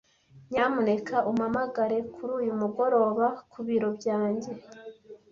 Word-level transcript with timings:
Nyamuneka 0.49 1.15
umpamagare 1.29 1.97
kuri 2.13 2.31
uyu 2.39 2.53
mugoroba 2.61 3.25
ku 3.51 3.59
biro 3.65 3.89
byanjye. 3.97 4.51